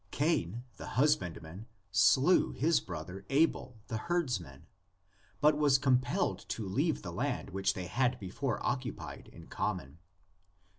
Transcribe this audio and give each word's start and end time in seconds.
Cain, 0.09 0.63
the 0.77 0.87
hus 0.97 1.15
bandman, 1.15 1.67
slew 1.91 2.53
his 2.53 2.79
brother 2.79 3.23
Abel, 3.29 3.77
the 3.87 3.97
herdsman, 3.99 4.65
but 5.39 5.55
was 5.55 5.77
compelled 5.77 6.39
to 6.49 6.67
leave 6.67 7.03
the 7.03 7.13
land 7.13 7.51
which 7.51 7.75
they 7.75 7.85
had 7.85 8.17
before 8.19 8.57
occupied 8.65 9.27
in 9.31 9.45
common. 9.45 9.99